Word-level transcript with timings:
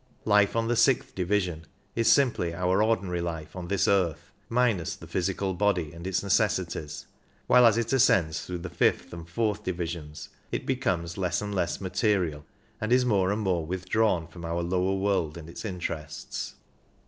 Life 0.25 0.55
on 0.55 0.67
the 0.67 0.75
sixth 0.75 1.13
division 1.13 1.67
is 1.95 2.11
simply 2.11 2.55
our 2.55 2.81
ordinary 2.81 3.21
life 3.21 3.55
on 3.55 3.67
this 3.67 3.87
earth, 3.87 4.31
minus 4.49 4.95
the 4.95 5.05
physical 5.05 5.53
body 5.53 5.93
and 5.93 6.07
its 6.07 6.23
necessities; 6.23 7.05
while 7.45 7.67
as 7.67 7.77
it 7.77 7.93
ascends 7.93 8.43
through 8.43 8.57
the 8.57 8.69
fifth 8.71 9.13
and 9.13 9.29
fourth 9.29 9.63
divisions 9.63 10.29
it 10.51 10.65
becomes 10.65 11.19
less 11.19 11.39
and 11.39 11.53
less 11.53 11.79
material, 11.79 12.43
and 12.81 12.91
is 12.91 13.05
more 13.05 13.31
and 13.31 13.41
more 13.43 13.63
withdrawn 13.63 14.25
from 14.27 14.43
our 14.43 14.63
lower 14.63 14.95
world 14.95 15.37
and 15.37 15.47
its 15.47 15.63
interests. 15.63 16.55